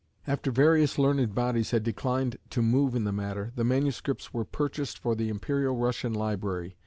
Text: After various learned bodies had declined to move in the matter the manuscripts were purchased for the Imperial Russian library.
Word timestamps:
After 0.25 0.49
various 0.49 0.97
learned 0.97 1.35
bodies 1.35 1.69
had 1.69 1.83
declined 1.83 2.39
to 2.49 2.63
move 2.63 2.95
in 2.95 3.03
the 3.03 3.11
matter 3.11 3.51
the 3.55 3.63
manuscripts 3.63 4.33
were 4.33 4.45
purchased 4.45 4.97
for 4.97 5.13
the 5.13 5.29
Imperial 5.29 5.75
Russian 5.75 6.11
library. 6.11 6.75